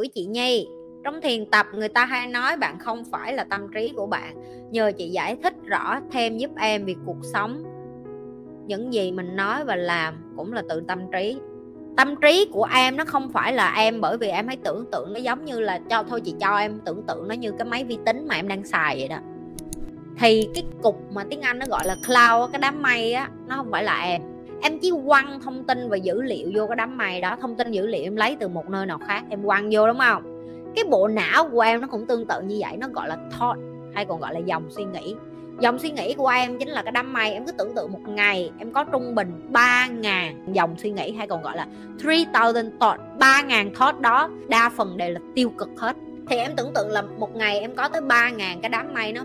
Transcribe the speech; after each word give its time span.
gửi 0.00 0.08
chị 0.08 0.24
nhi. 0.24 0.68
Trong 1.04 1.20
thiền 1.20 1.46
tập, 1.46 1.66
người 1.74 1.88
ta 1.88 2.04
hay 2.04 2.26
nói 2.26 2.56
bạn 2.56 2.78
không 2.78 3.04
phải 3.12 3.34
là 3.34 3.44
tâm 3.44 3.68
trí 3.74 3.92
của 3.96 4.06
bạn. 4.06 4.34
Nhờ 4.70 4.92
chị 4.98 5.08
giải 5.08 5.36
thích 5.42 5.54
rõ 5.64 6.00
thêm 6.12 6.38
giúp 6.38 6.50
em 6.56 6.84
vì 6.84 6.96
cuộc 7.06 7.24
sống. 7.32 7.62
Những 8.66 8.92
gì 8.92 9.12
mình 9.12 9.36
nói 9.36 9.64
và 9.64 9.76
làm 9.76 10.14
cũng 10.36 10.52
là 10.52 10.62
từ 10.68 10.82
tâm 10.88 10.98
trí. 11.12 11.36
Tâm 11.96 12.14
trí 12.22 12.48
của 12.52 12.68
em 12.74 12.96
nó 12.96 13.04
không 13.04 13.28
phải 13.32 13.52
là 13.52 13.74
em 13.76 14.00
bởi 14.00 14.18
vì 14.18 14.28
em 14.28 14.46
hãy 14.46 14.56
tưởng 14.56 14.84
tượng 14.92 15.12
nó 15.12 15.20
giống 15.20 15.44
như 15.44 15.60
là 15.60 15.80
cho, 15.90 16.02
thôi 16.02 16.20
chị 16.20 16.34
cho 16.40 16.56
em 16.56 16.80
tưởng 16.84 17.02
tượng 17.08 17.28
nó 17.28 17.34
như 17.34 17.52
cái 17.58 17.68
máy 17.68 17.84
vi 17.84 17.98
tính 18.06 18.26
mà 18.28 18.34
em 18.34 18.48
đang 18.48 18.64
xài 18.64 18.96
vậy 18.98 19.08
đó. 19.08 19.18
Thì 20.18 20.48
cái 20.54 20.64
cục 20.82 21.12
mà 21.12 21.24
tiếng 21.30 21.40
anh 21.40 21.58
nó 21.58 21.66
gọi 21.68 21.86
là 21.86 21.96
cloud 22.06 22.52
cái 22.52 22.58
đám 22.60 22.82
mây 22.82 23.12
á, 23.12 23.30
nó 23.46 23.56
không 23.56 23.70
phải 23.70 23.84
là 23.84 24.02
em 24.02 24.22
em 24.62 24.78
chỉ 24.78 24.92
quăng 25.06 25.40
thông 25.40 25.64
tin 25.64 25.88
và 25.88 25.96
dữ 25.96 26.22
liệu 26.22 26.50
vô 26.54 26.66
cái 26.66 26.76
đám 26.76 26.98
mây 26.98 27.20
đó, 27.20 27.36
thông 27.40 27.56
tin 27.56 27.70
dữ 27.70 27.86
liệu 27.86 28.02
em 28.02 28.16
lấy 28.16 28.36
từ 28.40 28.48
một 28.48 28.68
nơi 28.68 28.86
nào 28.86 28.98
khác, 29.06 29.22
em 29.30 29.44
quăng 29.44 29.68
vô 29.72 29.86
đúng 29.86 29.98
không? 29.98 30.22
Cái 30.76 30.84
bộ 30.84 31.08
não 31.08 31.48
của 31.48 31.60
em 31.60 31.80
nó 31.80 31.86
cũng 31.86 32.06
tương 32.06 32.26
tự 32.26 32.40
như 32.42 32.58
vậy, 32.60 32.76
nó 32.76 32.88
gọi 32.88 33.08
là 33.08 33.16
thought 33.38 33.58
hay 33.94 34.04
còn 34.04 34.20
gọi 34.20 34.34
là 34.34 34.40
dòng 34.40 34.70
suy 34.70 34.84
nghĩ. 34.84 35.14
Dòng 35.60 35.78
suy 35.78 35.90
nghĩ 35.90 36.14
của 36.14 36.28
em 36.28 36.58
chính 36.58 36.68
là 36.68 36.82
cái 36.82 36.92
đám 36.92 37.12
mây, 37.12 37.32
em 37.32 37.46
cứ 37.46 37.52
tưởng 37.52 37.74
tượng 37.74 37.92
một 37.92 38.00
ngày 38.08 38.50
em 38.58 38.72
có 38.72 38.84
trung 38.84 39.14
bình 39.14 39.48
3.000 39.52 40.52
dòng 40.52 40.74
suy 40.78 40.90
nghĩ 40.90 41.12
hay 41.12 41.26
còn 41.26 41.42
gọi 41.42 41.56
là 41.56 41.66
3.000 41.98 42.70
thought 42.80 43.00
3.000 43.18 43.74
thought 43.74 44.00
đó 44.00 44.30
đa 44.48 44.70
phần 44.76 44.96
đều 44.96 45.10
là 45.10 45.20
tiêu 45.34 45.50
cực 45.58 45.68
hết 45.76 45.96
thì 46.30 46.36
em 46.36 46.56
tưởng 46.56 46.72
tượng 46.74 46.88
là 46.90 47.02
một 47.02 47.36
ngày 47.36 47.58
em 47.58 47.74
có 47.76 47.88
tới 47.88 48.00
3.000 48.00 48.60
cái 48.62 48.68
đám 48.68 48.94
mây 48.94 49.12
nó 49.12 49.24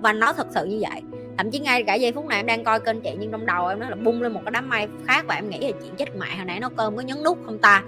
và 0.00 0.12
nó 0.12 0.32
thật 0.32 0.46
sự 0.50 0.64
như 0.64 0.78
vậy 0.80 1.02
thậm 1.38 1.50
chí 1.50 1.58
ngay 1.58 1.82
cả 1.82 1.94
giây 1.94 2.12
phút 2.12 2.26
này 2.26 2.38
em 2.38 2.46
đang 2.46 2.64
coi 2.64 2.80
kênh 2.80 3.00
chị 3.00 3.10
nhưng 3.18 3.30
trong 3.32 3.46
đầu 3.46 3.66
em 3.66 3.80
nó 3.80 3.88
là 3.88 3.96
bung 3.96 4.22
lên 4.22 4.32
một 4.32 4.40
cái 4.44 4.50
đám 4.50 4.68
mây 4.68 4.86
khác 5.06 5.24
và 5.28 5.34
em 5.34 5.50
nghĩ 5.50 5.58
là 5.58 5.78
chuyện 5.82 5.94
chết 5.96 6.16
mẹ 6.16 6.36
hồi 6.36 6.44
nãy 6.44 6.60
nó 6.60 6.68
cơm 6.76 6.96
có 6.96 7.02
nhấn 7.02 7.22
nút 7.22 7.38
không 7.46 7.58
ta 7.58 7.82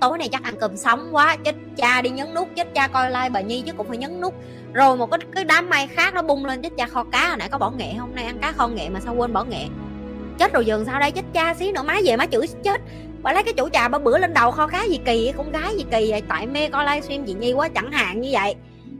tối 0.00 0.18
nay 0.18 0.28
chắc 0.32 0.42
ăn 0.42 0.54
cơm 0.60 0.76
sống 0.76 1.08
quá 1.12 1.36
chết 1.44 1.54
cha 1.76 2.02
đi 2.02 2.10
nhấn 2.10 2.34
nút 2.34 2.48
chết 2.56 2.74
cha 2.74 2.88
coi 2.88 3.10
like 3.10 3.28
bà 3.32 3.40
nhi 3.40 3.62
chứ 3.66 3.72
cũng 3.76 3.88
phải 3.88 3.96
nhấn 3.96 4.20
nút 4.20 4.34
rồi 4.72 4.96
một 4.96 5.10
cái 5.10 5.18
cái 5.34 5.44
đám 5.44 5.70
mây 5.70 5.86
khác 5.86 6.14
nó 6.14 6.22
bung 6.22 6.44
lên 6.44 6.62
chết 6.62 6.72
cha 6.76 6.86
kho 6.86 7.04
cá 7.04 7.28
hồi 7.28 7.36
nãy 7.36 7.48
có 7.48 7.58
bỏ 7.58 7.70
nghệ 7.70 7.92
hôm 7.92 8.14
nay 8.14 8.24
ăn 8.24 8.38
cá 8.38 8.52
kho 8.52 8.68
nghệ 8.68 8.88
mà 8.88 9.00
sao 9.00 9.14
quên 9.14 9.32
bỏ 9.32 9.44
nghệ 9.44 9.66
chết 10.40 10.52
rồi 10.52 10.66
dừng 10.66 10.84
sao 10.84 11.00
đây? 11.00 11.10
Chết 11.10 11.22
cha 11.32 11.54
xí 11.54 11.72
nữa, 11.72 11.82
má 11.82 11.96
về 12.04 12.16
má 12.16 12.26
chửi 12.26 12.46
chết. 12.64 12.80
Bà 13.22 13.32
lấy 13.32 13.42
cái 13.42 13.54
chủ 13.54 13.68
trà 13.68 13.88
ba 13.88 13.98
bữa 13.98 14.18
lên 14.18 14.34
đầu 14.34 14.50
kho 14.50 14.66
cá 14.66 14.84
gì 14.84 15.00
kỳ, 15.04 15.32
con 15.36 15.52
gái 15.52 15.76
gì 15.76 15.84
kỳ 15.90 16.10
vậy? 16.10 16.22
Tại 16.28 16.46
mê 16.46 16.68
coi 16.68 16.84
livestream 16.84 17.24
chị 17.24 17.34
nhi 17.34 17.52
quá, 17.52 17.68
chẳng 17.68 17.92
hạn 17.92 18.20
như 18.20 18.28
vậy. 18.32 18.54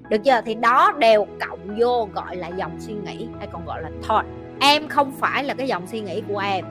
Được 0.08 0.18
chưa? 0.24 0.40
Thì 0.46 0.54
đó 0.54 0.92
đều 0.98 1.26
cộng 1.48 1.78
vô 1.78 2.08
gọi 2.14 2.36
là 2.36 2.48
dòng 2.48 2.76
suy 2.80 2.92
nghĩ, 2.92 3.26
hay 3.38 3.48
còn 3.52 3.66
gọi 3.66 3.82
là 3.82 3.90
thought. 4.08 4.26
Em 4.60 4.88
không 4.88 5.12
phải 5.20 5.44
là 5.44 5.54
cái 5.54 5.68
dòng 5.68 5.86
suy 5.86 6.00
nghĩ 6.00 6.22
của 6.28 6.38
em. 6.38 6.64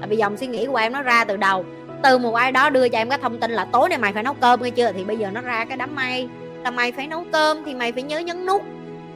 Tại 0.00 0.08
vì 0.08 0.16
dòng 0.16 0.36
suy 0.36 0.46
nghĩ 0.46 0.66
của 0.66 0.76
em 0.76 0.92
nó 0.92 1.02
ra 1.02 1.24
từ 1.24 1.36
đầu. 1.36 1.64
Từ 2.02 2.18
một 2.18 2.34
ai 2.34 2.52
đó 2.52 2.70
đưa 2.70 2.88
cho 2.88 2.98
em 2.98 3.08
cái 3.08 3.18
thông 3.22 3.40
tin 3.40 3.50
là 3.50 3.64
tối 3.64 3.88
nay 3.88 3.98
mày 3.98 4.12
phải 4.12 4.22
nấu 4.22 4.34
cơm, 4.34 4.62
nghe 4.62 4.70
chưa? 4.70 4.92
Thì 4.92 5.04
bây 5.04 5.16
giờ 5.16 5.30
nó 5.30 5.40
ra 5.40 5.64
cái 5.64 5.76
đám 5.76 5.96
mây. 5.96 6.28
Là 6.64 6.70
mày 6.70 6.92
phải 6.92 7.06
nấu 7.06 7.24
cơm 7.32 7.64
thì 7.66 7.74
mày 7.74 7.92
phải 7.92 8.02
nhớ 8.02 8.18
nhấn 8.18 8.46
nút 8.46 8.62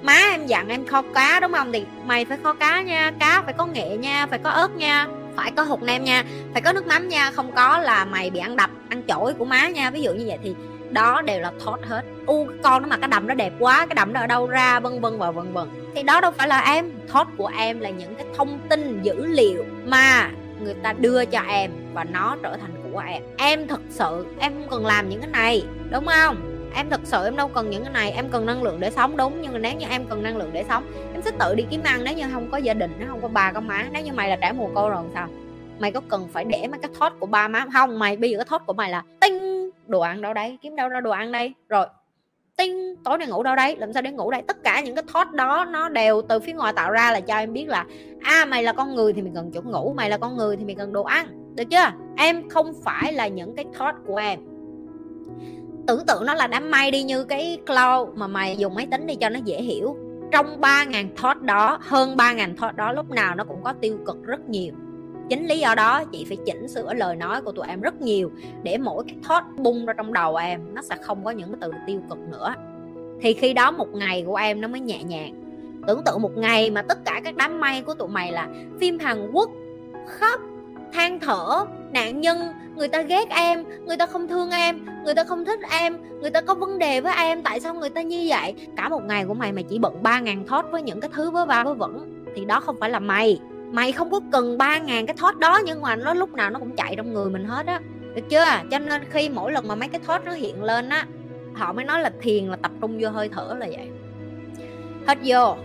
má 0.04 0.18
em 0.30 0.46
dặn 0.46 0.68
em 0.68 0.86
kho 0.86 1.02
cá, 1.14 1.40
đúng 1.40 1.52
không? 1.52 1.72
Thì 1.72 1.84
mày 2.06 2.24
phải 2.24 2.38
kho 2.42 2.52
cá 2.52 2.82
nha, 2.82 3.12
cá 3.20 3.42
phải 3.44 3.54
có 3.58 3.66
nghệ 3.66 3.96
nha, 3.96 4.26
phải 4.26 4.38
có 4.38 4.50
ớt 4.50 4.76
nha, 4.76 5.06
phải 5.36 5.52
có 5.56 5.62
hột 5.62 5.82
nem 5.82 6.04
nha, 6.04 6.24
phải 6.52 6.62
có 6.62 6.72
nước 6.72 6.86
mắm 6.86 7.08
nha, 7.08 7.30
không 7.30 7.52
có 7.52 7.78
là 7.78 8.04
mày 8.04 8.30
bị 8.30 8.40
ăn 8.40 8.56
đập, 8.56 8.70
ăn 8.88 9.02
chổi 9.08 9.34
của 9.34 9.44
má 9.44 9.68
nha. 9.68 9.90
Ví 9.90 10.02
dụ 10.02 10.12
như 10.12 10.24
vậy 10.26 10.38
thì 10.42 10.54
đó 10.90 11.22
đều 11.22 11.40
là 11.40 11.52
thought 11.64 11.86
hết. 11.86 12.04
U 12.26 12.46
con 12.62 12.82
nó 12.82 12.88
mà 12.88 12.96
cái 12.96 13.08
đầm 13.08 13.26
nó 13.26 13.34
đẹp 13.34 13.52
quá, 13.58 13.86
cái 13.86 13.94
đầm 13.94 14.12
nó 14.12 14.20
ở 14.20 14.26
đâu 14.26 14.46
ra, 14.46 14.80
vân 14.80 15.00
vân 15.00 15.18
và 15.18 15.30
vân 15.30 15.52
vân. 15.52 15.68
Thì 15.94 16.02
đó 16.02 16.20
đâu 16.20 16.30
phải 16.30 16.48
là 16.48 16.60
em. 16.60 16.90
Thought 17.12 17.28
của 17.36 17.50
em 17.58 17.80
là 17.80 17.90
những 17.90 18.14
cái 18.14 18.26
thông 18.36 18.58
tin 18.68 19.02
dữ 19.02 19.26
liệu 19.26 19.64
mà 19.84 20.30
người 20.60 20.74
ta 20.74 20.92
đưa 20.92 21.24
cho 21.24 21.40
em 21.48 21.70
và 21.92 22.04
nó 22.04 22.36
trở 22.42 22.56
thành 22.56 22.70
của 22.92 22.98
em. 22.98 23.22
Em 23.38 23.68
thật 23.68 23.80
sự, 23.90 24.26
em 24.38 24.52
không 24.52 24.70
cần 24.70 24.86
làm 24.86 25.08
những 25.08 25.20
cái 25.20 25.30
này, 25.30 25.64
đúng 25.90 26.06
không? 26.06 26.53
Em 26.74 26.90
thật 26.90 27.00
sự 27.04 27.24
em 27.24 27.36
đâu 27.36 27.48
cần 27.48 27.70
những 27.70 27.82
cái 27.84 27.92
này 27.92 28.10
em 28.10 28.28
cần 28.28 28.46
năng 28.46 28.62
lượng 28.62 28.80
để 28.80 28.90
sống 28.90 29.16
đúng 29.16 29.42
nhưng 29.42 29.52
mà 29.52 29.58
nếu 29.58 29.74
như 29.74 29.86
em 29.90 30.04
cần 30.08 30.22
năng 30.22 30.36
lượng 30.36 30.50
để 30.52 30.64
sống 30.68 30.84
em 31.12 31.22
sẽ 31.22 31.30
tự 31.38 31.54
đi 31.54 31.64
kiếm 31.70 31.80
ăn 31.84 32.04
nếu 32.04 32.14
như 32.14 32.24
không 32.32 32.50
có 32.50 32.56
gia 32.58 32.74
đình 32.74 32.92
nó 32.98 33.06
không 33.08 33.22
có 33.22 33.28
bà 33.28 33.52
con 33.52 33.66
má. 33.66 33.86
Nếu 33.92 34.02
như 34.02 34.12
mày 34.12 34.28
là 34.28 34.36
trẻ 34.36 34.52
mồ 34.52 34.70
côi 34.74 34.90
rồi 34.90 35.04
sao? 35.14 35.28
Mày 35.78 35.92
có 35.92 36.00
cần 36.08 36.28
phải 36.32 36.44
để 36.44 36.68
mấy 36.68 36.78
cái 36.82 36.90
thót 36.98 37.12
của 37.20 37.26
ba 37.26 37.48
má? 37.48 37.66
Không 37.72 37.98
mày 37.98 38.16
bây 38.16 38.30
giờ 38.30 38.38
cái 38.38 38.44
thót 38.44 38.66
của 38.66 38.72
mày 38.72 38.90
là 38.90 39.02
tinh 39.20 39.70
đồ 39.86 40.00
ăn 40.00 40.22
đâu 40.22 40.34
đấy 40.34 40.58
kiếm 40.62 40.76
đâu 40.76 40.88
ra 40.88 41.00
đồ 41.00 41.10
ăn 41.10 41.32
đây. 41.32 41.54
Rồi 41.68 41.86
tinh 42.56 42.96
tối 43.04 43.18
nay 43.18 43.28
ngủ 43.28 43.42
đâu 43.42 43.56
đấy 43.56 43.76
làm 43.76 43.92
sao 43.92 44.02
để 44.02 44.10
ngủ 44.10 44.30
đây? 44.30 44.42
Tất 44.42 44.64
cả 44.64 44.80
những 44.80 44.94
cái 44.94 45.04
thought 45.12 45.32
đó 45.32 45.64
nó 45.64 45.88
đều 45.88 46.22
từ 46.28 46.40
phía 46.40 46.52
ngoài 46.52 46.72
tạo 46.76 46.90
ra 46.90 47.12
là 47.12 47.20
cho 47.20 47.36
em 47.36 47.52
biết 47.52 47.68
là 47.68 47.86
a 48.22 48.32
à, 48.32 48.44
mày 48.44 48.62
là 48.62 48.72
con 48.72 48.94
người 48.94 49.12
thì 49.12 49.22
mày 49.22 49.32
cần 49.34 49.50
chỗ 49.54 49.60
ngủ 49.62 49.94
mày 49.96 50.10
là 50.10 50.18
con 50.18 50.36
người 50.36 50.56
thì 50.56 50.64
mày 50.64 50.74
cần 50.74 50.92
đồ 50.92 51.02
ăn. 51.02 51.54
Được 51.56 51.64
chưa? 51.70 51.92
Em 52.16 52.48
không 52.48 52.72
phải 52.84 53.12
là 53.12 53.28
những 53.28 53.56
cái 53.56 53.64
thought 53.78 53.94
của 54.06 54.16
em 54.16 54.53
tưởng 55.86 56.06
tượng 56.06 56.26
nó 56.26 56.34
là 56.34 56.46
đám 56.46 56.70
mây 56.70 56.90
đi 56.90 57.02
như 57.02 57.24
cái 57.24 57.58
cloud 57.66 58.08
mà 58.14 58.26
mày 58.26 58.56
dùng 58.56 58.74
máy 58.74 58.86
tính 58.90 59.06
đi 59.06 59.14
cho 59.14 59.28
nó 59.28 59.40
dễ 59.44 59.62
hiểu. 59.62 59.96
Trong 60.32 60.60
3.000 60.60 61.08
thought 61.16 61.42
đó, 61.42 61.78
hơn 61.80 62.16
3.000 62.16 62.56
thought 62.56 62.76
đó, 62.76 62.92
lúc 62.92 63.10
nào 63.10 63.34
nó 63.34 63.44
cũng 63.44 63.62
có 63.62 63.72
tiêu 63.72 63.98
cực 64.06 64.22
rất 64.22 64.48
nhiều. 64.48 64.72
Chính 65.28 65.46
lý 65.46 65.58
do 65.58 65.74
đó, 65.74 66.04
chị 66.04 66.24
phải 66.28 66.36
chỉnh 66.46 66.68
sửa 66.68 66.94
lời 66.94 67.16
nói 67.16 67.42
của 67.42 67.52
tụi 67.52 67.66
em 67.68 67.80
rất 67.80 68.00
nhiều 68.00 68.30
để 68.62 68.78
mỗi 68.78 69.04
cái 69.08 69.16
thought 69.28 69.44
bung 69.58 69.86
ra 69.86 69.92
trong 69.96 70.12
đầu 70.12 70.36
em, 70.36 70.74
nó 70.74 70.82
sẽ 70.82 70.96
không 71.02 71.24
có 71.24 71.30
những 71.30 71.48
cái 71.48 71.58
từ 71.60 71.72
tiêu 71.86 72.00
cực 72.10 72.18
nữa. 72.18 72.54
Thì 73.20 73.32
khi 73.32 73.52
đó 73.52 73.70
một 73.70 73.88
ngày 73.94 74.22
của 74.26 74.36
em 74.36 74.60
nó 74.60 74.68
mới 74.68 74.80
nhẹ 74.80 75.02
nhàng. 75.02 75.34
Tưởng 75.86 76.02
tượng 76.04 76.22
một 76.22 76.36
ngày 76.36 76.70
mà 76.70 76.82
tất 76.82 77.04
cả 77.04 77.20
các 77.24 77.36
đám 77.36 77.60
mây 77.60 77.82
của 77.82 77.94
tụi 77.94 78.08
mày 78.08 78.32
là 78.32 78.48
phim 78.80 78.98
hàn 78.98 79.30
quốc 79.32 79.50
khóc, 80.06 80.40
than 80.92 81.20
thở 81.20 81.66
nạn 81.94 82.20
nhân, 82.20 82.38
người 82.76 82.88
ta 82.88 83.02
ghét 83.02 83.30
em, 83.30 83.64
người 83.86 83.96
ta 83.96 84.06
không 84.06 84.28
thương 84.28 84.50
em, 84.50 84.86
người 85.04 85.14
ta 85.14 85.24
không 85.24 85.44
thích 85.44 85.60
em, 85.70 85.96
người 86.20 86.30
ta 86.30 86.40
có 86.40 86.54
vấn 86.54 86.78
đề 86.78 87.00
với 87.00 87.14
em, 87.16 87.42
tại 87.42 87.60
sao 87.60 87.74
người 87.74 87.90
ta 87.90 88.02
như 88.02 88.26
vậy? 88.28 88.54
Cả 88.76 88.88
một 88.88 89.02
ngày 89.04 89.24
của 89.24 89.34
mày 89.34 89.52
mày 89.52 89.64
chỉ 89.64 89.78
bận 89.78 90.02
ba 90.02 90.20
ngàn 90.20 90.46
thót 90.46 90.70
với 90.70 90.82
những 90.82 91.00
cái 91.00 91.10
thứ 91.14 91.30
với 91.30 91.46
ba 91.46 91.64
với 91.64 91.74
vẫn 91.74 92.24
thì 92.36 92.44
đó 92.44 92.60
không 92.60 92.76
phải 92.80 92.90
là 92.90 92.98
mày. 92.98 93.40
Mày 93.70 93.92
không 93.92 94.10
có 94.10 94.20
cần 94.32 94.58
ba 94.58 94.78
ngàn 94.78 95.06
cái 95.06 95.16
thót 95.16 95.38
đó, 95.38 95.60
nhưng 95.64 95.82
mà 95.82 95.96
nó 95.96 96.14
lúc 96.14 96.32
nào 96.32 96.50
nó 96.50 96.58
cũng 96.58 96.76
chạy 96.76 96.94
trong 96.96 97.12
người 97.12 97.30
mình 97.30 97.44
hết 97.44 97.66
á. 97.66 97.80
Được 98.14 98.22
chưa? 98.28 98.44
Cho 98.70 98.78
nên 98.78 99.02
khi 99.10 99.28
mỗi 99.28 99.52
lần 99.52 99.68
mà 99.68 99.74
mấy 99.74 99.88
cái 99.88 100.00
thót 100.06 100.24
nó 100.24 100.32
hiện 100.32 100.62
lên 100.62 100.88
á, 100.88 101.06
họ 101.54 101.72
mới 101.72 101.84
nói 101.84 102.00
là 102.00 102.10
thiền 102.20 102.46
là 102.46 102.56
tập 102.56 102.72
trung 102.80 102.98
vô 103.00 103.10
hơi 103.10 103.28
thở 103.28 103.56
là 103.58 103.66
vậy. 103.66 103.88
Hết 105.06 105.18
vô. 105.24 105.56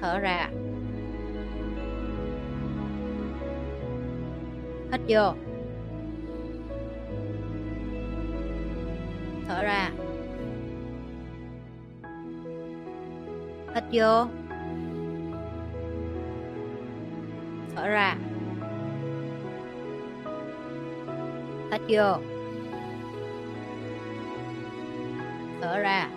Thở 0.00 0.18
ra. 0.18 0.48
Hít 4.92 5.00
vô 5.08 5.34
thở 9.48 9.62
ra. 9.62 9.90
Hít 13.74 13.84
vô 13.92 14.26
thở 17.76 17.88
ra. 17.88 18.16
Hít 21.70 21.80
vô 21.88 22.16
thở 25.60 25.78
ra. 25.78 26.08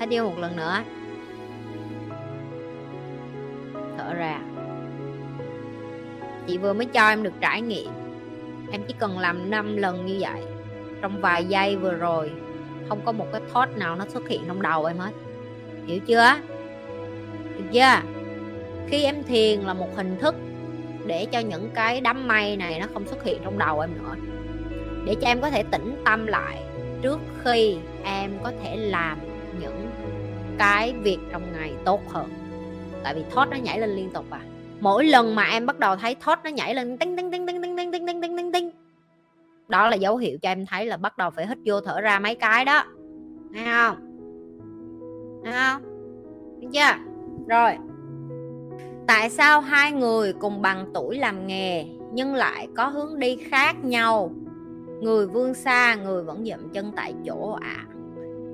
Hít 0.00 0.08
vô 0.10 0.22
một 0.22 0.38
lần 0.38 0.56
nữa. 0.56 0.82
Chị 6.46 6.58
vừa 6.58 6.72
mới 6.72 6.86
cho 6.86 7.08
em 7.08 7.22
được 7.22 7.34
trải 7.40 7.60
nghiệm. 7.62 7.90
Em 8.72 8.82
chỉ 8.88 8.94
cần 8.98 9.18
làm 9.18 9.50
5 9.50 9.76
lần 9.76 10.06
như 10.06 10.16
vậy. 10.20 10.42
Trong 11.02 11.20
vài 11.20 11.44
giây 11.44 11.76
vừa 11.76 11.94
rồi, 11.94 12.30
không 12.88 13.00
có 13.04 13.12
một 13.12 13.26
cái 13.32 13.40
thought 13.52 13.76
nào 13.76 13.96
nó 13.96 14.04
xuất 14.08 14.28
hiện 14.28 14.42
trong 14.46 14.62
đầu 14.62 14.84
em 14.84 14.98
hết. 14.98 15.10
Hiểu 15.86 16.00
chưa? 16.06 16.34
Được 17.56 17.64
chưa? 17.72 18.00
Khi 18.88 19.04
em 19.04 19.22
thiền 19.22 19.60
là 19.60 19.74
một 19.74 19.96
hình 19.96 20.18
thức 20.20 20.34
để 21.06 21.26
cho 21.32 21.38
những 21.38 21.70
cái 21.74 22.00
đám 22.00 22.28
mây 22.28 22.56
này 22.56 22.80
nó 22.80 22.86
không 22.94 23.06
xuất 23.06 23.24
hiện 23.24 23.38
trong 23.44 23.58
đầu 23.58 23.80
em 23.80 23.90
nữa. 23.94 24.14
Để 25.04 25.14
cho 25.20 25.28
em 25.28 25.40
có 25.40 25.50
thể 25.50 25.62
tĩnh 25.62 26.02
tâm 26.04 26.26
lại 26.26 26.62
trước 27.02 27.20
khi 27.44 27.76
em 28.04 28.30
có 28.42 28.52
thể 28.62 28.76
làm 28.76 29.18
những 29.60 29.90
cái 30.58 30.92
việc 30.92 31.18
trong 31.32 31.42
ngày 31.52 31.72
tốt 31.84 32.00
hơn. 32.08 32.30
Tại 33.02 33.14
vì 33.14 33.22
thought 33.30 33.50
nó 33.50 33.56
nhảy 33.56 33.80
lên 33.80 33.90
liên 33.90 34.10
tục 34.10 34.24
à 34.30 34.40
mỗi 34.80 35.04
lần 35.04 35.34
mà 35.34 35.44
em 35.44 35.66
bắt 35.66 35.78
đầu 35.78 35.96
thấy 35.96 36.16
thót 36.20 36.38
nó 36.44 36.50
nhảy 36.50 36.74
lên 36.74 36.98
tinh 36.98 37.16
tinh 37.16 37.30
tinh 37.30 37.46
tinh 37.46 37.62
tinh 37.62 37.76
tinh 37.76 37.92
tinh 37.92 38.06
tinh 38.06 38.20
tinh 38.22 38.36
tinh 38.36 38.52
tinh 38.52 38.70
đó 39.68 39.88
là 39.88 39.96
dấu 39.96 40.16
hiệu 40.16 40.38
cho 40.42 40.48
em 40.48 40.66
thấy 40.66 40.86
là 40.86 40.96
bắt 40.96 41.18
đầu 41.18 41.30
phải 41.30 41.46
hít 41.46 41.58
vô 41.64 41.80
thở 41.80 42.00
ra 42.00 42.18
mấy 42.18 42.34
cái 42.34 42.64
đó 42.64 42.84
nghe 43.50 43.72
không 43.72 43.96
nghe 45.42 45.52
không 45.52 45.82
thấy 46.60 46.68
chưa 46.72 47.02
rồi 47.48 47.70
tại 49.06 49.30
sao 49.30 49.60
hai 49.60 49.92
người 49.92 50.32
cùng 50.32 50.62
bằng 50.62 50.90
tuổi 50.94 51.18
làm 51.18 51.46
nghề 51.46 51.84
nhưng 52.12 52.34
lại 52.34 52.68
có 52.76 52.88
hướng 52.88 53.18
đi 53.18 53.36
khác 53.36 53.84
nhau 53.84 54.30
người 55.00 55.26
vươn 55.26 55.54
xa 55.54 55.94
người 55.94 56.22
vẫn 56.22 56.44
dậm 56.44 56.68
chân 56.72 56.92
tại 56.96 57.14
chỗ 57.26 57.58
ạ 57.60 57.76
à. 57.76 57.86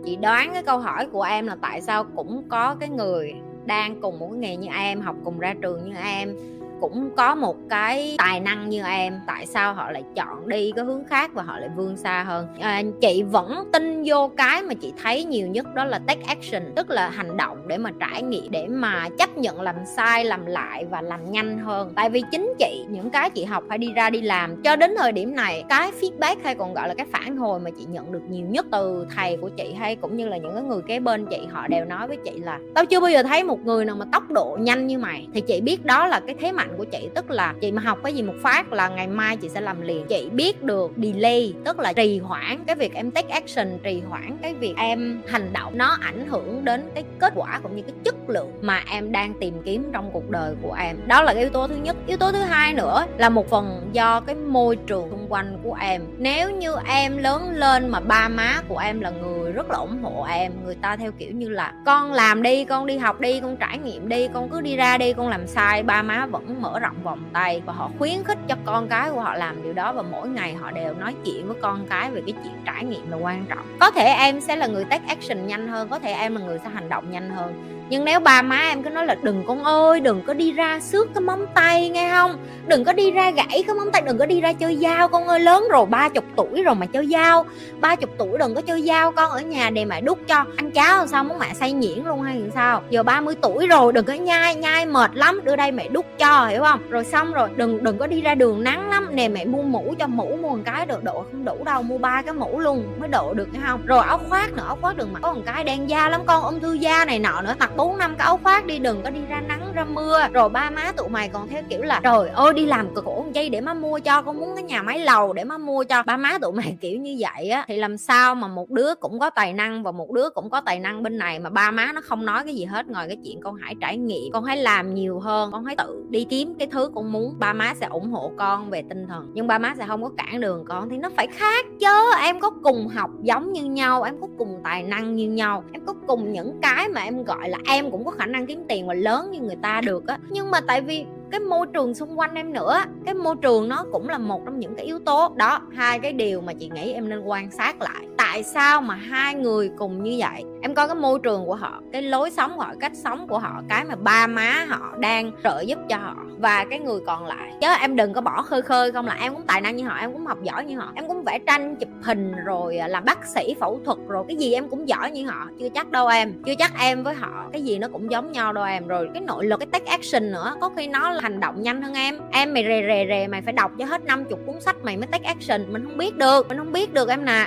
chị 0.04 0.16
đoán 0.16 0.50
cái 0.52 0.62
câu 0.62 0.78
hỏi 0.78 1.08
của 1.12 1.22
em 1.22 1.46
là 1.46 1.56
tại 1.62 1.80
sao 1.80 2.04
cũng 2.04 2.48
có 2.48 2.74
cái 2.80 2.88
người 2.88 3.34
đang 3.66 4.00
cùng 4.00 4.18
một 4.18 4.28
cái 4.30 4.38
nghề 4.38 4.56
như 4.56 4.68
em 4.78 5.00
học 5.00 5.16
cùng 5.24 5.38
ra 5.38 5.54
trường 5.62 5.84
như 5.84 5.94
em 5.96 6.36
cũng 6.82 7.10
có 7.16 7.34
một 7.34 7.56
cái 7.68 8.14
tài 8.18 8.40
năng 8.40 8.68
như 8.68 8.82
em 8.82 9.20
tại 9.26 9.46
sao 9.46 9.74
họ 9.74 9.90
lại 9.90 10.02
chọn 10.14 10.48
đi 10.48 10.72
cái 10.76 10.84
hướng 10.84 11.04
khác 11.04 11.30
và 11.34 11.42
họ 11.42 11.58
lại 11.58 11.68
vươn 11.76 11.96
xa 11.96 12.22
hơn. 12.22 12.46
À, 12.60 12.82
chị 13.00 13.22
vẫn 13.22 13.68
tin 13.72 14.02
vô 14.06 14.30
cái 14.36 14.62
mà 14.62 14.74
chị 14.74 14.92
thấy 15.02 15.24
nhiều 15.24 15.46
nhất 15.46 15.74
đó 15.74 15.84
là 15.84 15.98
take 16.06 16.22
action 16.26 16.62
tức 16.76 16.90
là 16.90 17.08
hành 17.08 17.36
động 17.36 17.68
để 17.68 17.78
mà 17.78 17.90
trải 18.00 18.22
nghiệm 18.22 18.50
để 18.50 18.66
mà 18.68 19.08
chấp 19.18 19.38
nhận 19.38 19.60
làm 19.60 19.76
sai 19.96 20.24
làm 20.24 20.46
lại 20.46 20.84
và 20.90 21.02
làm 21.02 21.30
nhanh 21.30 21.58
hơn. 21.58 21.92
Tại 21.96 22.10
vì 22.10 22.22
chính 22.30 22.54
chị 22.58 22.84
những 22.88 23.10
cái 23.10 23.30
chị 23.30 23.44
học 23.44 23.64
phải 23.68 23.78
đi 23.78 23.92
ra 23.92 24.10
đi 24.10 24.20
làm 24.20 24.62
cho 24.62 24.76
đến 24.76 24.94
thời 24.98 25.12
điểm 25.12 25.34
này 25.34 25.64
cái 25.68 25.90
feedback 26.00 26.36
hay 26.44 26.54
còn 26.54 26.74
gọi 26.74 26.88
là 26.88 26.94
cái 26.94 27.06
phản 27.12 27.36
hồi 27.36 27.60
mà 27.60 27.70
chị 27.70 27.84
nhận 27.88 28.12
được 28.12 28.22
nhiều 28.30 28.46
nhất 28.46 28.66
từ 28.72 29.06
thầy 29.16 29.36
của 29.36 29.48
chị 29.48 29.72
hay 29.72 29.96
cũng 29.96 30.16
như 30.16 30.28
là 30.28 30.36
những 30.36 30.54
cái 30.54 30.62
người 30.62 30.82
kế 30.86 31.00
bên 31.00 31.26
chị 31.26 31.38
họ 31.50 31.68
đều 31.68 31.84
nói 31.84 32.08
với 32.08 32.16
chị 32.24 32.38
là 32.38 32.58
tao 32.74 32.86
chưa 32.86 33.00
bao 33.00 33.10
giờ 33.10 33.22
thấy 33.22 33.44
một 33.44 33.58
người 33.64 33.84
nào 33.84 33.96
mà 33.96 34.04
tốc 34.12 34.30
độ 34.30 34.58
nhanh 34.60 34.86
như 34.86 34.98
mày. 34.98 35.28
Thì 35.34 35.40
chị 35.40 35.60
biết 35.60 35.84
đó 35.84 36.06
là 36.06 36.20
cái 36.20 36.34
thế 36.40 36.52
mạnh 36.52 36.71
của 36.76 36.84
chị. 36.84 37.08
Tức 37.14 37.30
là 37.30 37.54
chị 37.60 37.72
mà 37.72 37.82
học 37.82 37.98
cái 38.04 38.14
gì 38.14 38.22
một 38.22 38.34
phát 38.42 38.72
là 38.72 38.88
ngày 38.88 39.06
mai 39.06 39.36
chị 39.36 39.48
sẽ 39.48 39.60
làm 39.60 39.80
liền. 39.80 40.06
Chị 40.06 40.28
biết 40.30 40.62
được 40.62 40.92
delay, 40.96 41.54
tức 41.64 41.78
là 41.78 41.92
trì 41.92 42.18
hoãn 42.18 42.64
cái 42.64 42.76
việc 42.76 42.94
em 42.94 43.10
take 43.10 43.28
action, 43.28 43.78
trì 43.82 44.00
hoãn 44.08 44.38
cái 44.42 44.54
việc 44.54 44.74
em 44.76 45.22
hành 45.26 45.52
động. 45.52 45.78
Nó 45.78 45.96
ảnh 46.00 46.26
hưởng 46.26 46.64
đến 46.64 46.90
cái 46.94 47.04
kết 47.18 47.32
quả 47.36 47.60
cũng 47.62 47.76
như 47.76 47.82
cái 47.82 47.94
chất 48.04 48.14
lượng 48.28 48.52
mà 48.60 48.84
em 48.90 49.12
đang 49.12 49.34
tìm 49.40 49.54
kiếm 49.64 49.90
trong 49.92 50.10
cuộc 50.12 50.30
đời 50.30 50.54
của 50.62 50.74
em. 50.74 50.96
Đó 51.06 51.22
là 51.22 51.34
cái 51.34 51.42
yếu 51.42 51.50
tố 51.50 51.68
thứ 51.68 51.76
nhất. 51.76 51.96
Yếu 52.06 52.16
tố 52.16 52.32
thứ 52.32 52.38
hai 52.38 52.74
nữa 52.74 53.06
là 53.18 53.28
một 53.28 53.50
phần 53.50 53.90
do 53.92 54.20
cái 54.20 54.34
môi 54.34 54.76
trường 54.76 55.21
quanh 55.32 55.58
của 55.62 55.76
em. 55.80 56.02
Nếu 56.18 56.50
như 56.50 56.76
em 56.88 57.16
lớn 57.16 57.50
lên 57.50 57.88
mà 57.88 58.00
ba 58.00 58.28
má 58.28 58.62
của 58.68 58.78
em 58.78 59.00
là 59.00 59.10
người 59.10 59.52
rất 59.52 59.70
là 59.70 59.78
ủng 59.78 60.02
hộ 60.02 60.26
em, 60.30 60.52
người 60.64 60.74
ta 60.74 60.96
theo 60.96 61.12
kiểu 61.12 61.32
như 61.32 61.48
là, 61.48 61.72
con 61.86 62.12
làm 62.12 62.42
đi, 62.42 62.64
con 62.64 62.86
đi 62.86 62.98
học 62.98 63.20
đi, 63.20 63.40
con 63.40 63.56
trải 63.56 63.78
nghiệm 63.78 64.08
đi, 64.08 64.28
con 64.34 64.48
cứ 64.48 64.60
đi 64.60 64.76
ra 64.76 64.98
đi, 64.98 65.12
con 65.12 65.28
làm 65.28 65.46
sai. 65.46 65.82
Ba 65.82 66.02
má 66.02 66.26
vẫn 66.26 66.62
mở 66.62 66.78
rộng 66.78 67.02
vòng 67.02 67.24
tay 67.32 67.62
và 67.66 67.72
họ 67.72 67.90
khuyến 67.98 68.24
khích 68.24 68.38
cho 68.48 68.56
con 68.64 68.88
cái 68.88 69.10
của 69.10 69.20
họ 69.20 69.34
làm 69.34 69.62
điều 69.62 69.72
đó 69.72 69.92
và 69.92 70.02
mỗi 70.02 70.28
ngày 70.28 70.54
họ 70.54 70.70
đều 70.70 70.94
nói 70.94 71.14
chuyện 71.24 71.48
với 71.48 71.56
con 71.62 71.86
cái 71.90 72.10
về 72.10 72.22
cái 72.26 72.34
chuyện 72.44 72.54
trải 72.64 72.84
nghiệm 72.84 73.10
là 73.10 73.16
quan 73.16 73.44
trọng. 73.48 73.76
Có 73.80 73.90
thể 73.90 74.04
em 74.04 74.40
sẽ 74.40 74.56
là 74.56 74.66
người 74.66 74.84
take 74.84 75.04
action 75.08 75.46
nhanh 75.46 75.68
hơn, 75.68 75.88
có 75.88 75.98
thể 75.98 76.12
em 76.12 76.36
là 76.36 76.40
người 76.40 76.58
sẽ 76.64 76.70
hành 76.70 76.88
động 76.88 77.10
nhanh 77.10 77.30
hơn 77.30 77.81
nhưng 77.92 78.04
nếu 78.04 78.20
ba 78.20 78.42
má 78.42 78.56
em 78.56 78.82
cứ 78.82 78.90
nói 78.90 79.06
là 79.06 79.14
đừng 79.22 79.44
con 79.46 79.64
ơi, 79.64 80.00
đừng 80.00 80.22
có 80.26 80.34
đi 80.34 80.52
ra 80.52 80.80
xước 80.80 81.14
cái 81.14 81.20
móng 81.20 81.46
tay 81.54 81.88
nghe 81.88 82.10
không? 82.10 82.36
Đừng 82.66 82.84
có 82.84 82.92
đi 82.92 83.10
ra 83.10 83.30
gãy 83.30 83.64
cái 83.66 83.76
móng 83.76 83.90
tay, 83.92 84.02
đừng 84.02 84.18
có 84.18 84.26
đi 84.26 84.40
ra 84.40 84.52
chơi 84.52 84.76
dao, 84.76 85.08
con 85.08 85.26
ơi, 85.26 85.40
lớn 85.40 85.64
rồi, 85.70 85.86
ba 85.86 86.08
chục 86.08 86.24
tuổi 86.36 86.62
rồi 86.62 86.74
mà 86.74 86.86
chơi 86.86 87.06
dao, 87.06 87.44
ba 87.80 87.96
chục 87.96 88.10
tuổi 88.18 88.38
đừng 88.38 88.54
có 88.54 88.60
chơi 88.60 88.82
dao, 88.82 89.12
con 89.12 89.30
ở 89.30 89.40
nhà 89.40 89.70
để 89.70 89.84
mẹ 89.84 90.00
đút 90.00 90.18
cho, 90.28 90.44
ăn 90.56 90.70
cháo 90.70 90.98
làm 90.98 91.08
sao 91.08 91.24
muốn 91.24 91.38
mẹ 91.38 91.54
say 91.54 91.72
nhuyễn 91.72 92.04
luôn 92.04 92.22
hay 92.22 92.42
sao? 92.54 92.82
Giờ 92.90 93.02
30 93.02 93.34
tuổi 93.40 93.66
rồi, 93.66 93.92
đừng 93.92 94.04
có 94.04 94.12
nhai 94.12 94.54
nhai 94.54 94.86
mệt 94.86 95.10
lắm, 95.14 95.40
đưa 95.44 95.56
đây 95.56 95.72
mẹ 95.72 95.88
đút 95.88 96.06
cho, 96.18 96.46
hiểu 96.46 96.62
không? 96.62 96.80
Rồi 96.90 97.04
xong 97.04 97.32
rồi, 97.32 97.48
đừng 97.56 97.84
đừng 97.84 97.98
có 97.98 98.06
đi 98.06 98.20
ra 98.20 98.34
đường 98.34 98.64
nắng 98.64 98.90
lắm, 98.90 99.08
nè 99.12 99.28
mẹ 99.28 99.44
mua 99.44 99.62
mũ 99.62 99.94
cho, 99.98 100.06
mũ 100.06 100.36
mua 100.42 100.48
một 100.48 100.62
cái 100.64 100.86
được 100.86 101.04
độ 101.04 101.24
không 101.32 101.44
đủ 101.44 101.64
đâu, 101.64 101.82
mua 101.82 101.98
ba 101.98 102.22
cái 102.22 102.34
mũ 102.34 102.60
luôn 102.60 102.92
mới 102.98 103.08
độ 103.08 103.34
được 103.34 103.48
hay 103.52 103.62
không? 103.66 103.86
Rồi 103.86 104.04
áo 104.04 104.20
khoác 104.28 104.52
nữa, 104.52 104.64
áo 104.66 104.78
khoác 104.80 104.96
đừng 104.96 105.12
mặc 105.12 105.20
có 105.22 105.32
một 105.32 105.42
cái 105.46 105.64
đen 105.64 105.90
da 105.90 106.08
lắm, 106.08 106.20
con 106.26 106.42
ung 106.42 106.60
thư 106.60 106.72
da 106.72 107.04
này 107.04 107.18
nọ 107.18 107.42
nữa 107.42 107.54
tặc 107.58 107.76
bốn 107.82 107.98
năm 107.98 108.14
cái 108.18 108.24
áo 108.24 108.40
khoác 108.42 108.66
đi 108.66 108.78
đừng 108.78 109.02
có 109.02 109.10
đi 109.10 109.20
ra 109.28 109.40
nắng 109.40 109.61
ra 109.74 109.84
mưa, 109.84 110.18
rồi 110.32 110.48
ba 110.48 110.70
má 110.70 110.92
tụi 110.96 111.08
mày 111.08 111.28
còn 111.28 111.48
theo 111.48 111.62
kiểu 111.68 111.82
là, 111.82 112.00
trời 112.02 112.28
ơi, 112.28 112.52
đi 112.54 112.66
làm 112.66 112.94
cực 112.94 113.04
khổ 113.04 113.26
dây 113.32 113.48
để 113.48 113.60
má 113.60 113.74
mua 113.74 113.98
cho, 113.98 114.22
con 114.22 114.40
muốn 114.40 114.54
cái 114.54 114.62
nhà 114.62 114.82
máy 114.82 114.98
lầu 114.98 115.32
để 115.32 115.44
má 115.44 115.58
mua 115.58 115.84
cho. 115.84 116.02
Ba 116.02 116.16
má 116.16 116.38
tụi 116.38 116.52
mày 116.52 116.76
kiểu 116.80 116.98
như 116.98 117.16
vậy 117.18 117.48
á, 117.48 117.64
thì 117.68 117.76
làm 117.76 117.98
sao 117.98 118.34
mà 118.34 118.48
một 118.48 118.70
đứa 118.70 118.94
cũng 118.94 119.18
có 119.18 119.30
tài 119.30 119.52
năng 119.52 119.82
và 119.82 119.92
một 119.92 120.10
đứa 120.10 120.30
cũng 120.30 120.50
có 120.50 120.60
tài 120.60 120.78
năng 120.78 121.02
bên 121.02 121.18
này 121.18 121.38
mà 121.38 121.50
ba 121.50 121.70
má 121.70 121.92
nó 121.94 122.00
không 122.00 122.24
nói 122.24 122.44
cái 122.44 122.54
gì 122.54 122.64
hết 122.64 122.88
ngoài 122.88 123.08
cái 123.08 123.16
chuyện 123.24 123.40
con 123.40 123.54
hãy 123.54 123.74
trải 123.80 123.96
nghiệm, 123.96 124.32
con 124.32 124.44
hãy 124.44 124.56
làm 124.56 124.94
nhiều 124.94 125.20
hơn, 125.20 125.52
con 125.52 125.64
hãy 125.64 125.76
tự 125.76 126.04
đi 126.10 126.26
kiếm 126.30 126.54
cái 126.58 126.68
thứ 126.70 126.90
con 126.94 127.12
muốn. 127.12 127.34
Ba 127.38 127.52
má 127.52 127.74
sẽ 127.80 127.86
ủng 127.86 128.10
hộ 128.10 128.32
con 128.38 128.70
về 128.70 128.82
tinh 128.88 129.06
thần, 129.06 129.30
nhưng 129.34 129.46
ba 129.46 129.58
má 129.58 129.74
sẽ 129.78 129.84
không 129.86 130.02
có 130.02 130.10
cản 130.16 130.40
đường 130.40 130.64
con, 130.68 130.88
thì 130.90 130.96
nó 130.96 131.10
phải 131.16 131.26
khác 131.26 131.66
chứ 131.80 132.12
em 132.22 132.40
có 132.40 132.50
cùng 132.62 132.88
học 132.88 133.10
giống 133.22 133.52
như 133.52 133.64
nhau, 133.64 134.02
em 134.02 134.20
có 134.20 134.26
cùng 134.38 134.60
tài 134.64 134.82
năng 134.82 135.14
như 135.14 135.30
nhau, 135.30 135.64
em 135.72 135.86
có 135.86 135.94
cùng 136.06 136.32
những 136.32 136.58
cái 136.62 136.88
mà 136.88 137.00
em 137.00 137.24
gọi 137.24 137.48
là 137.48 137.58
em 137.66 137.90
cũng 137.90 138.04
có 138.04 138.10
khả 138.10 138.26
năng 138.26 138.46
kiếm 138.46 138.64
tiền 138.68 138.86
và 138.86 138.94
lớn 138.94 139.30
như 139.30 139.40
người 139.40 139.56
ta 139.62 139.80
được 139.80 140.06
á. 140.06 140.18
Nhưng 140.30 140.50
mà 140.50 140.60
tại 140.60 140.80
vì 140.80 141.04
cái 141.30 141.40
môi 141.40 141.66
trường 141.74 141.94
xung 141.94 142.18
quanh 142.18 142.34
em 142.34 142.52
nữa, 142.52 142.84
cái 143.04 143.14
môi 143.14 143.36
trường 143.42 143.68
nó 143.68 143.84
cũng 143.92 144.08
là 144.08 144.18
một 144.18 144.42
trong 144.44 144.58
những 144.58 144.74
cái 144.74 144.86
yếu 144.86 144.98
tố. 144.98 145.34
Đó, 145.36 145.60
hai 145.74 145.98
cái 145.98 146.12
điều 146.12 146.40
mà 146.40 146.52
chị 146.52 146.70
nghĩ 146.74 146.92
em 146.92 147.08
nên 147.08 147.20
quan 147.20 147.50
sát 147.50 147.82
lại. 147.82 148.06
Tại 148.16 148.42
sao 148.42 148.82
mà 148.82 148.94
hai 148.94 149.34
người 149.34 149.70
cùng 149.78 150.02
như 150.02 150.16
vậy? 150.18 150.44
Em 150.62 150.74
coi 150.74 150.86
cái 150.88 150.96
môi 150.96 151.18
trường 151.22 151.46
của 151.46 151.54
họ, 151.54 151.80
cái 151.92 152.02
lối 152.02 152.30
sống 152.30 152.52
của 152.56 152.62
họ, 152.62 152.74
cách 152.80 152.92
sống 152.94 153.28
của 153.28 153.38
họ, 153.38 153.62
cái 153.68 153.84
mà 153.84 153.94
ba 153.96 154.26
má 154.26 154.66
họ 154.68 154.96
đang 154.98 155.32
trợ 155.44 155.60
giúp 155.60 155.78
cho 155.88 155.96
họ 155.96 156.16
và 156.42 156.64
cái 156.70 156.78
người 156.78 157.00
còn 157.06 157.26
lại. 157.26 157.52
Chứ 157.60 157.66
em 157.80 157.96
đừng 157.96 158.12
có 158.12 158.20
bỏ 158.20 158.42
khơi 158.42 158.62
khơi, 158.62 158.92
không 158.92 159.06
là 159.06 159.14
em 159.14 159.34
cũng 159.34 159.42
tài 159.46 159.60
năng 159.60 159.76
như 159.76 159.84
họ, 159.84 159.96
em 159.96 160.12
cũng 160.12 160.26
học 160.26 160.38
giỏi 160.42 160.64
như 160.64 160.78
họ. 160.78 160.92
Em 160.94 161.08
cũng 161.08 161.22
vẽ 161.24 161.38
tranh, 161.46 161.76
chụp 161.76 161.88
hình, 162.02 162.32
rồi 162.44 162.76
à, 162.76 162.88
làm 162.88 163.04
bác 163.04 163.26
sĩ, 163.26 163.54
phẫu 163.60 163.80
thuật, 163.84 163.98
rồi 164.08 164.24
cái 164.28 164.36
gì 164.36 164.52
em 164.52 164.68
cũng 164.68 164.88
giỏi 164.88 165.10
như 165.10 165.26
họ. 165.26 165.48
Chưa 165.58 165.68
chắc 165.74 165.90
đâu 165.90 166.06
em. 166.06 166.42
Chưa 166.46 166.54
chắc 166.58 166.72
em 166.78 167.04
với 167.04 167.14
họ, 167.14 167.48
cái 167.52 167.62
gì 167.62 167.78
nó 167.78 167.88
cũng 167.88 168.10
giống 168.10 168.32
nhau 168.32 168.52
đâu 168.52 168.64
em. 168.64 168.86
Rồi 168.86 169.08
cái 169.14 169.22
nội 169.22 169.46
lực, 169.46 169.60
cái 169.60 169.66
take 169.72 169.90
action 169.90 170.32
nữa, 170.32 170.56
có 170.60 170.70
khi 170.76 170.86
nó 170.86 171.10
là 171.10 171.20
hành 171.22 171.40
động 171.40 171.62
nhanh 171.62 171.82
hơn 171.82 171.94
em. 171.94 172.18
Em 172.30 172.54
mày 172.54 172.64
rề 172.64 172.82
rề 172.88 173.06
rề, 173.08 173.26
mày 173.26 173.42
phải 173.42 173.52
đọc 173.52 173.70
cho 173.78 173.84
hết 173.84 174.04
50 174.04 174.38
cuốn 174.46 174.60
sách 174.60 174.76
mày 174.82 174.96
mới 174.96 175.06
take 175.06 175.24
action. 175.24 175.72
Mình 175.72 175.84
không 175.84 175.98
biết 175.98 176.16
được, 176.16 176.48
mình 176.48 176.58
không 176.58 176.72
biết 176.72 176.92
được 176.92 177.08
em 177.08 177.24
nè. 177.24 177.46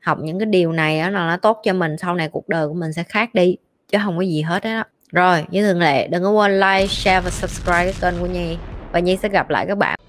Học 0.00 0.18
những 0.20 0.38
cái 0.38 0.46
điều 0.46 0.72
này 0.72 1.00
á 1.00 1.10
là 1.10 1.26
nó 1.26 1.36
tốt 1.36 1.60
cho 1.64 1.72
mình, 1.72 1.98
sau 1.98 2.14
này 2.14 2.28
cuộc 2.28 2.48
đời 2.48 2.68
của 2.68 2.74
mình 2.74 2.92
sẽ 2.92 3.02
khác 3.02 3.34
đi, 3.34 3.56
chứ 3.88 3.98
không 4.04 4.16
có 4.16 4.22
gì 4.22 4.42
hết 4.42 4.64
đó 4.64 4.84
rồi, 5.12 5.44
như 5.50 5.62
thường 5.62 5.80
lệ, 5.80 6.08
đừng 6.08 6.22
có 6.22 6.30
quên 6.30 6.60
like, 6.60 6.86
share 6.86 7.20
và 7.20 7.30
subscribe 7.30 7.92
cái 7.92 7.94
kênh 8.00 8.20
của 8.20 8.26
nhi. 8.26 8.56
Và 8.92 9.00
nhi 9.00 9.16
sẽ 9.16 9.28
gặp 9.28 9.50
lại 9.50 9.66
các 9.68 9.78
bạn. 9.78 9.99